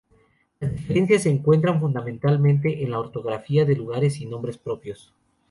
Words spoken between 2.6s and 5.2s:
en la ortografía de lugares y nombres propios.